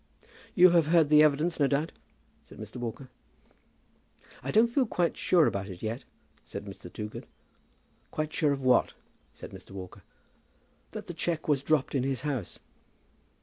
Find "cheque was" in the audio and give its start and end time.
11.13-11.61